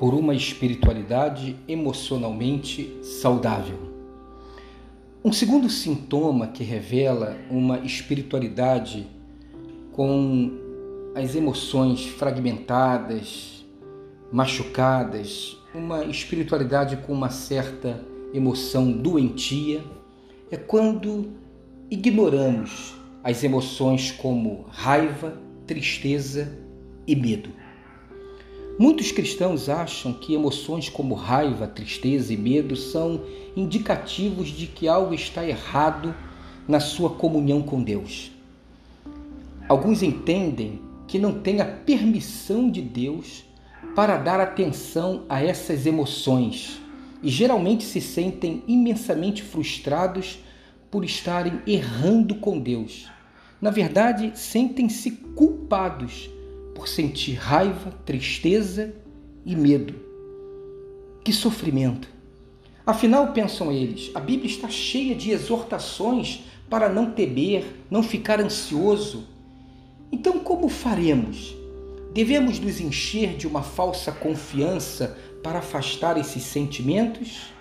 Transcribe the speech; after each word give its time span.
por 0.00 0.14
uma 0.14 0.34
espiritualidade 0.34 1.54
emocionalmente 1.68 2.96
saudável. 3.02 3.76
Um 5.22 5.30
segundo 5.30 5.68
sintoma 5.68 6.46
que 6.46 6.64
revela 6.64 7.36
uma 7.50 7.80
espiritualidade 7.80 9.06
com 9.92 10.52
as 11.14 11.36
emoções 11.36 12.06
fragmentadas, 12.06 13.62
machucadas, 14.32 15.58
uma 15.74 16.02
espiritualidade 16.06 16.96
com 17.06 17.12
uma 17.12 17.28
certa 17.28 18.02
emoção 18.32 18.90
doentia, 18.90 19.84
é 20.50 20.56
quando 20.56 21.30
ignoramos 21.90 22.94
as 23.22 23.44
emoções 23.44 24.10
como 24.10 24.64
raiva, 24.70 25.38
tristeza 25.66 26.58
e 27.06 27.14
medo. 27.14 27.59
Muitos 28.80 29.12
cristãos 29.12 29.68
acham 29.68 30.10
que 30.10 30.32
emoções 30.32 30.88
como 30.88 31.14
raiva, 31.14 31.66
tristeza 31.66 32.32
e 32.32 32.36
medo 32.38 32.74
são 32.74 33.20
indicativos 33.54 34.48
de 34.48 34.66
que 34.66 34.88
algo 34.88 35.12
está 35.12 35.46
errado 35.46 36.14
na 36.66 36.80
sua 36.80 37.10
comunhão 37.10 37.60
com 37.60 37.82
Deus. 37.82 38.32
Alguns 39.68 40.02
entendem 40.02 40.80
que 41.06 41.18
não 41.18 41.40
têm 41.42 41.60
a 41.60 41.66
permissão 41.66 42.70
de 42.70 42.80
Deus 42.80 43.44
para 43.94 44.16
dar 44.16 44.40
atenção 44.40 45.24
a 45.28 45.44
essas 45.44 45.84
emoções 45.84 46.80
e 47.22 47.28
geralmente 47.28 47.84
se 47.84 48.00
sentem 48.00 48.62
imensamente 48.66 49.42
frustrados 49.42 50.38
por 50.90 51.04
estarem 51.04 51.60
errando 51.66 52.36
com 52.36 52.58
Deus. 52.58 53.10
Na 53.60 53.68
verdade, 53.68 54.32
sentem-se 54.34 55.10
culpados 55.10 56.30
por 56.80 56.88
sentir 56.88 57.34
raiva, 57.34 57.92
tristeza 58.06 58.94
e 59.44 59.54
medo. 59.54 59.94
Que 61.22 61.30
sofrimento! 61.30 62.08
Afinal, 62.86 63.34
pensam 63.34 63.70
eles, 63.70 64.10
a 64.14 64.20
Bíblia 64.20 64.50
está 64.50 64.66
cheia 64.66 65.14
de 65.14 65.30
exortações 65.30 66.40
para 66.70 66.88
não 66.88 67.10
temer, 67.10 67.66
não 67.90 68.02
ficar 68.02 68.40
ansioso. 68.40 69.28
Então, 70.10 70.38
como 70.38 70.70
faremos? 70.70 71.54
Devemos 72.14 72.58
nos 72.58 72.80
encher 72.80 73.36
de 73.36 73.46
uma 73.46 73.62
falsa 73.62 74.10
confiança 74.10 75.18
para 75.42 75.58
afastar 75.58 76.16
esses 76.16 76.44
sentimentos? 76.44 77.52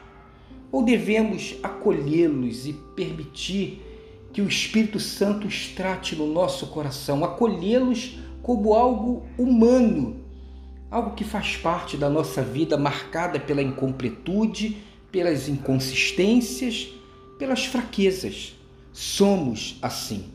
Ou 0.72 0.82
devemos 0.82 1.58
acolhê-los 1.62 2.66
e 2.66 2.72
permitir 2.96 3.82
que 4.32 4.42
o 4.42 4.48
Espírito 4.48 4.98
Santo 4.98 5.46
os 5.46 5.68
trate 5.68 6.16
no 6.16 6.26
nosso 6.26 6.68
coração, 6.68 7.26
acolhê-los 7.26 8.18
como 8.42 8.74
algo 8.74 9.24
humano, 9.38 10.18
algo 10.90 11.16
que 11.16 11.24
faz 11.24 11.56
parte 11.58 11.98
da 11.98 12.10
nossa 12.10 12.42
vida 12.42 12.78
marcada 12.78 13.40
pela 13.40 13.62
incompletude, 13.62 14.78
pelas 15.12 15.48
inconsistências, 15.48 16.90
pelas 17.38 17.66
fraquezas. 17.66 18.56
Somos 18.92 19.78
assim. 19.82 20.26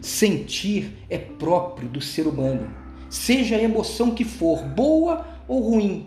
Sentir 0.00 0.92
é 1.08 1.18
próprio 1.18 1.88
do 1.88 2.00
ser 2.00 2.26
humano, 2.26 2.70
seja 3.10 3.56
a 3.56 3.62
emoção 3.62 4.12
que 4.12 4.24
for, 4.24 4.62
boa 4.62 5.26
ou 5.48 5.60
ruim. 5.60 6.06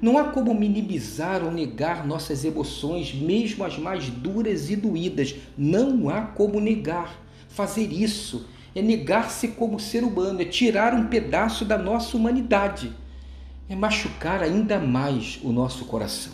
Não 0.00 0.16
há 0.16 0.24
como 0.24 0.54
minimizar 0.54 1.44
ou 1.44 1.50
negar 1.50 2.06
nossas 2.06 2.44
emoções, 2.44 3.14
mesmo 3.14 3.64
as 3.64 3.78
mais 3.78 4.08
duras 4.08 4.70
e 4.70 4.76
doídas. 4.76 5.34
Não 5.56 6.08
há 6.08 6.22
como 6.22 6.58
negar. 6.58 7.22
Fazer 7.48 7.92
isso 7.92 8.46
é 8.74 8.82
negar-se 8.82 9.48
como 9.48 9.80
ser 9.80 10.04
humano, 10.04 10.40
é 10.40 10.44
tirar 10.44 10.94
um 10.94 11.06
pedaço 11.06 11.64
da 11.64 11.76
nossa 11.76 12.16
humanidade, 12.16 12.92
é 13.68 13.74
machucar 13.74 14.42
ainda 14.42 14.78
mais 14.78 15.38
o 15.42 15.52
nosso 15.52 15.84
coração. 15.84 16.32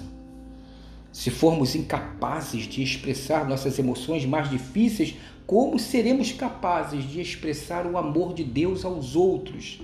Se 1.13 1.31
formos 1.31 1.75
incapazes 1.75 2.65
de 2.65 2.83
expressar 2.83 3.49
nossas 3.49 3.79
emoções 3.79 4.27
mais 4.27 4.51
difíceis, 4.51 5.15
como 5.47 5.79
seremos 5.79 6.33
capazes 6.33 7.05
de 7.05 7.21
expressar 7.21 7.87
o 7.87 7.97
amor 7.97 8.35
de 8.35 8.45
Deus 8.45 8.85
aos 8.85 9.17
outros, 9.17 9.81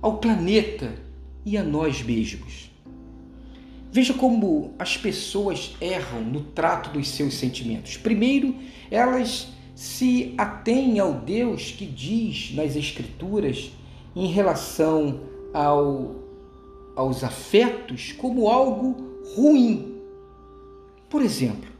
ao 0.00 0.18
planeta 0.18 0.94
e 1.44 1.58
a 1.58 1.62
nós 1.62 2.02
mesmos? 2.02 2.70
Veja 3.92 4.14
como 4.14 4.72
as 4.78 4.96
pessoas 4.96 5.74
erram 5.80 6.22
no 6.22 6.42
trato 6.42 6.90
dos 6.90 7.08
seus 7.08 7.34
sentimentos. 7.34 7.96
Primeiro, 7.96 8.54
elas 8.90 9.48
se 9.80 10.34
atém 10.36 10.98
ao 10.98 11.14
Deus 11.14 11.72
que 11.72 11.86
diz 11.86 12.54
nas 12.54 12.76
Escrituras 12.76 13.72
em 14.14 14.26
relação 14.26 15.20
ao, 15.54 16.16
aos 16.94 17.24
afetos 17.24 18.12
como 18.12 18.50
algo 18.50 18.94
ruim. 19.34 20.02
Por 21.08 21.22
exemplo, 21.22 21.70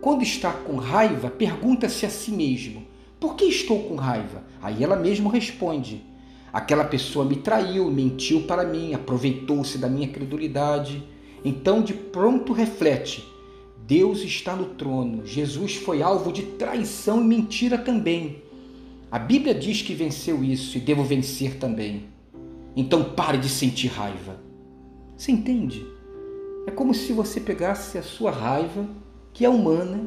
quando 0.00 0.24
está 0.24 0.50
com 0.50 0.74
raiva, 0.74 1.30
pergunta-se 1.30 2.04
a 2.04 2.10
si 2.10 2.32
mesmo: 2.32 2.84
por 3.20 3.36
que 3.36 3.44
estou 3.44 3.84
com 3.84 3.94
raiva? 3.94 4.42
Aí 4.60 4.82
ela 4.82 4.96
mesma 4.96 5.30
responde: 5.30 6.04
aquela 6.52 6.82
pessoa 6.82 7.24
me 7.24 7.36
traiu, 7.36 7.88
mentiu 7.88 8.48
para 8.48 8.64
mim, 8.64 8.94
aproveitou-se 8.94 9.78
da 9.78 9.88
minha 9.88 10.08
credulidade. 10.08 11.04
Então, 11.44 11.82
de 11.82 11.94
pronto, 11.94 12.52
reflete 12.52 13.24
Deus 13.88 14.18
está 14.18 14.54
no 14.54 14.66
trono. 14.66 15.24
Jesus 15.24 15.76
foi 15.76 16.02
alvo 16.02 16.30
de 16.30 16.42
traição 16.42 17.22
e 17.22 17.24
mentira 17.24 17.78
também. 17.78 18.42
A 19.10 19.18
Bíblia 19.18 19.54
diz 19.54 19.80
que 19.80 19.94
venceu 19.94 20.44
isso 20.44 20.76
e 20.76 20.80
devo 20.82 21.02
vencer 21.02 21.54
também. 21.54 22.04
Então 22.76 23.02
pare 23.02 23.38
de 23.38 23.48
sentir 23.48 23.86
raiva. 23.86 24.38
Você 25.16 25.32
entende? 25.32 25.86
É 26.66 26.70
como 26.70 26.92
se 26.92 27.14
você 27.14 27.40
pegasse 27.40 27.96
a 27.96 28.02
sua 28.02 28.30
raiva, 28.30 28.86
que 29.32 29.42
é 29.42 29.48
humana, 29.48 30.06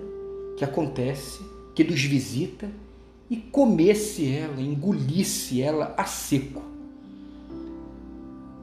que 0.56 0.64
acontece, 0.64 1.42
que 1.74 1.84
nos 1.84 2.04
visita, 2.04 2.70
e 3.32 3.36
comesse 3.36 4.32
ela, 4.32 4.62
engolisse 4.62 5.60
ela 5.60 5.96
a 5.98 6.06
seco. 6.06 6.62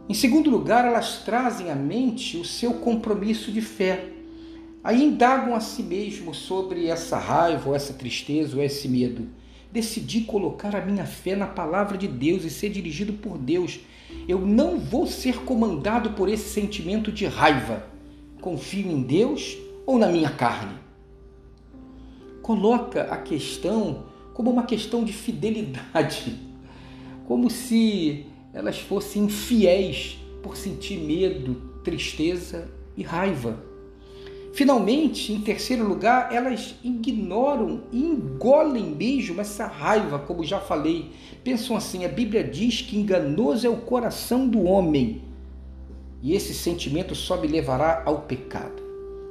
Em 0.09 0.15
segundo 0.15 0.49
lugar, 0.49 0.85
elas 0.85 1.25
trazem 1.25 1.73
à 1.73 1.75
mente 1.75 2.37
o 2.37 2.45
seu 2.45 2.75
compromisso 2.75 3.51
de 3.51 3.61
fé 3.61 4.18
Aí 4.83 5.05
indagam 5.05 5.55
a 5.55 5.61
si 5.61 5.83
mesmo 5.83 6.35
sobre 6.35 6.87
essa 6.87 7.19
raiva, 7.19 7.69
ou 7.69 7.75
essa 7.75 7.93
tristeza, 7.93 8.57
ou 8.57 8.63
esse 8.63 8.89
medo. 8.89 9.27
Decidi 9.73 10.23
colocar 10.23 10.75
a 10.75 10.85
minha 10.85 11.05
fé 11.05 11.37
na 11.37 11.47
palavra 11.47 11.99
de 11.99 12.09
Deus 12.09 12.45
e 12.45 12.51
ser 12.51 12.71
dirigido 12.71 13.13
por 13.15 13.37
Deus. 13.37 13.81
Eu 14.27 14.41
não 14.41 14.79
vou 14.79 15.07
ser 15.07 15.41
comandado 15.41 16.11
por 16.11 16.29
esse 16.29 16.49
sentimento 16.49 17.13
de 17.13 17.27
raiva. 17.27 17.87
Confio 18.41 18.91
em 18.91 19.03
Deus 19.03 19.59
ou 19.85 19.99
na 19.99 20.09
minha 20.09 20.31
carne? 20.31 20.75
Coloca 22.41 23.03
a 23.03 23.17
questão 23.19 24.07
como 24.33 24.51
uma 24.51 24.63
questão 24.63 25.05
de 25.05 25.13
fidelidade, 25.13 26.39
como 27.27 27.51
se 27.51 28.25
elas 28.55 28.79
fossem 28.79 29.25
infiéis 29.25 30.19
por 30.43 30.57
sentir 30.57 30.99
medo, 30.99 31.55
tristeza 31.83 32.71
e 32.97 33.03
raiva. 33.03 33.68
Finalmente, 34.59 35.33
em 35.33 35.41
terceiro 35.41 35.87
lugar, 35.87 36.35
elas 36.35 36.75
ignoram 36.83 37.83
e 37.93 38.01
engolem 38.01 38.87
mesmo 38.87 39.41
essa 39.41 39.69
raiva, 39.69 40.19
como 40.19 40.43
já 40.43 40.59
falei. 40.59 41.13
Pensam 41.45 41.77
assim: 41.77 42.05
a 42.05 42.09
Bíblia 42.09 42.43
diz 42.43 42.83
que 42.83 42.99
enganoso 42.99 43.65
é 43.65 43.71
o 43.71 43.77
coração 43.77 44.49
do 44.49 44.65
homem, 44.65 45.23
e 46.21 46.35
esse 46.35 46.53
sentimento 46.53 47.15
só 47.15 47.41
me 47.41 47.47
levará 47.47 48.03
ao 48.05 48.23
pecado. 48.23 48.83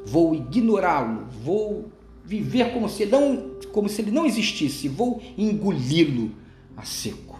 Vou 0.06 0.34
ignorá-lo, 0.34 1.26
vou 1.44 1.92
viver 2.24 2.72
como 2.72 2.88
se, 2.88 3.06
não, 3.06 3.52
como 3.74 3.90
se 3.90 4.02
ele 4.02 4.12
não 4.12 4.26
existisse, 4.26 4.88
vou 4.88 5.22
engoli-lo 5.38 6.32
a 6.78 6.84
seco. 6.84 7.38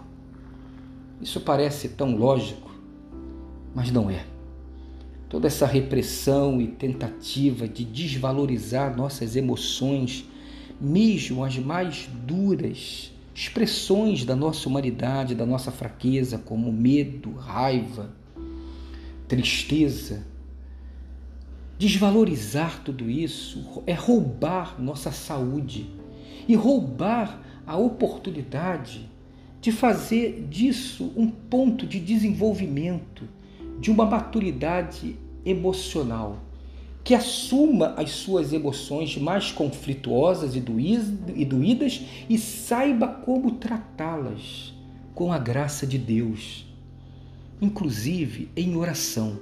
Isso 1.22 1.40
parece 1.40 1.88
tão 1.88 2.14
lógico, 2.14 2.70
mas 3.74 3.90
não 3.90 4.10
é 4.10 4.26
toda 5.28 5.46
essa 5.46 5.66
repressão 5.66 6.60
e 6.60 6.68
tentativa 6.68 7.68
de 7.68 7.84
desvalorizar 7.84 8.96
nossas 8.96 9.36
emoções, 9.36 10.24
mesmo 10.80 11.44
as 11.44 11.58
mais 11.58 12.08
duras 12.26 13.12
expressões 13.34 14.24
da 14.24 14.34
nossa 14.34 14.68
humanidade, 14.68 15.34
da 15.34 15.46
nossa 15.46 15.70
fraqueza, 15.70 16.38
como 16.38 16.72
medo, 16.72 17.32
raiva, 17.32 18.10
tristeza. 19.28 20.26
Desvalorizar 21.78 22.82
tudo 22.82 23.08
isso 23.08 23.82
é 23.86 23.92
roubar 23.92 24.80
nossa 24.80 25.12
saúde 25.12 25.88
e 26.48 26.56
roubar 26.56 27.40
a 27.64 27.76
oportunidade 27.76 29.08
de 29.60 29.70
fazer 29.70 30.46
disso 30.48 31.12
um 31.14 31.28
ponto 31.28 31.86
de 31.86 32.00
desenvolvimento 32.00 33.37
de 33.80 33.90
uma 33.90 34.04
maturidade 34.04 35.16
emocional, 35.44 36.38
que 37.04 37.14
assuma 37.14 37.94
as 37.96 38.10
suas 38.10 38.52
emoções 38.52 39.16
mais 39.16 39.50
conflituosas 39.50 40.54
e 40.54 41.44
doídas 41.44 42.02
e 42.28 42.38
saiba 42.38 43.08
como 43.08 43.52
tratá-las 43.52 44.74
com 45.14 45.32
a 45.32 45.38
graça 45.38 45.86
de 45.86 45.96
Deus, 45.96 46.66
inclusive 47.60 48.50
em 48.56 48.76
oração. 48.76 49.38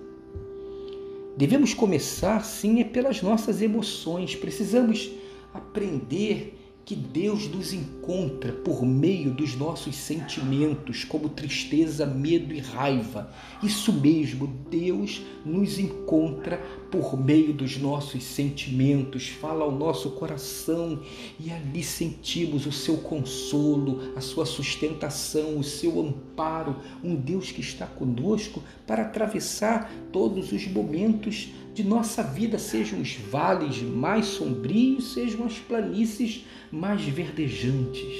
Devemos 1.36 1.74
começar, 1.74 2.42
sim, 2.44 2.80
é 2.80 2.84
pelas 2.84 3.20
nossas 3.20 3.60
emoções. 3.60 4.34
Precisamos 4.34 5.10
aprender 5.52 6.65
que 6.86 6.94
Deus 6.94 7.48
nos 7.48 7.72
encontra 7.72 8.52
por 8.52 8.86
meio 8.86 9.32
dos 9.32 9.56
nossos 9.56 9.96
sentimentos, 9.96 11.02
como 11.02 11.28
tristeza, 11.28 12.06
medo 12.06 12.54
e 12.54 12.60
raiva. 12.60 13.28
Isso 13.60 13.92
mesmo, 13.92 14.46
Deus 14.70 15.20
nos 15.44 15.80
encontra 15.80 16.58
por 16.88 17.20
meio 17.20 17.52
dos 17.52 17.76
nossos 17.76 18.22
sentimentos, 18.22 19.26
fala 19.26 19.64
ao 19.64 19.72
nosso 19.72 20.10
coração 20.10 21.02
e 21.40 21.50
ali 21.50 21.82
sentimos 21.82 22.66
o 22.66 22.72
seu 22.72 22.98
consolo, 22.98 24.12
a 24.14 24.20
sua 24.20 24.46
sustentação, 24.46 25.58
o 25.58 25.64
seu 25.64 26.00
amparo, 26.00 26.76
um 27.02 27.16
Deus 27.16 27.50
que 27.50 27.62
está 27.62 27.84
conosco 27.84 28.62
para 28.86 29.02
atravessar 29.02 29.92
todos 30.12 30.52
os 30.52 30.64
momentos 30.68 31.48
de 31.76 31.84
nossa 31.84 32.22
vida, 32.22 32.58
sejam 32.58 33.02
os 33.02 33.16
vales 33.16 33.82
mais 33.82 34.24
sombrios, 34.24 35.12
sejam 35.12 35.44
as 35.44 35.58
planícies 35.58 36.46
mais 36.72 37.02
verdejantes. 37.02 38.16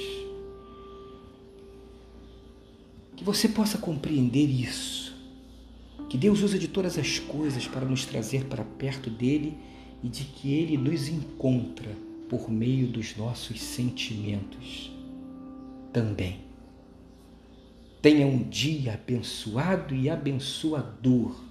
Que 3.15 3.23
você 3.23 3.49
possa 3.49 3.79
compreender 3.79 4.47
isso. 4.47 5.17
Que 6.07 6.19
Deus 6.19 6.43
usa 6.43 6.59
de 6.59 6.67
todas 6.67 6.99
as 6.99 7.17
coisas 7.17 7.67
para 7.67 7.83
nos 7.83 8.05
trazer 8.05 8.45
para 8.45 8.63
perto 8.63 9.09
dele 9.09 9.57
e 10.03 10.07
de 10.07 10.25
que 10.25 10.53
ele 10.53 10.77
nos 10.77 11.09
encontra 11.09 11.97
por 12.29 12.51
meio 12.51 12.85
dos 12.85 13.17
nossos 13.17 13.59
sentimentos 13.59 14.91
também. 15.91 16.41
Tenha 18.03 18.27
um 18.27 18.47
dia 18.47 18.93
abençoado 18.93 19.95
e 19.95 20.11
abençoador 20.11 21.46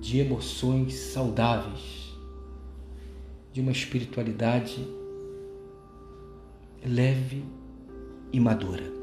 de 0.00 0.18
emoções 0.18 0.94
saudáveis, 0.94 2.16
de 3.52 3.60
uma 3.60 3.72
espiritualidade 3.72 4.86
leve 6.84 7.44
e 8.32 8.38
madura. 8.38 8.97